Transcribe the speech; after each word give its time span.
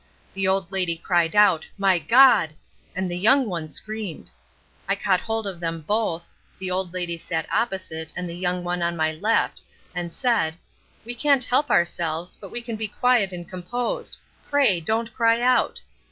The 0.33 0.47
old 0.47 0.71
lady 0.71 0.97
cried 0.97 1.35
out 1.35 1.67
'My 1.77 1.99
God!' 1.99 2.55
and 2.95 3.07
the 3.07 3.19
young 3.19 3.47
one 3.47 3.69
screamed. 3.71 4.31
I 4.89 4.95
caught 4.95 5.19
hold 5.19 5.45
of 5.45 5.59
them 5.59 5.81
both 5.81 6.27
(the 6.57 6.71
old 6.71 6.91
lady 6.91 7.19
sat 7.19 7.45
opposite, 7.53 8.11
and 8.15 8.27
the 8.27 8.33
young 8.33 8.63
one 8.63 8.81
on 8.81 8.95
my 8.97 9.11
left) 9.11 9.61
and 9.93 10.11
said: 10.11 10.55
'We 11.05 11.13
can't 11.13 11.43
help 11.43 11.69
ourselves, 11.69 12.35
but 12.35 12.49
we 12.49 12.63
can 12.63 12.77
be 12.77 12.87
quiet 12.87 13.31
and 13.31 13.47
composed. 13.47 14.17
Pray, 14.49 14.79
don't 14.81 15.13
cry 15.13 15.39
out! 15.39 15.81